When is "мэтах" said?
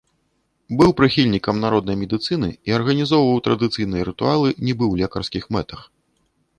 5.57-5.89